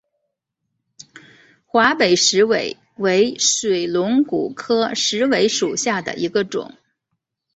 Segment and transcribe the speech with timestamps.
[1.67, 6.75] 华北石韦为水龙骨科石韦属下的一个种。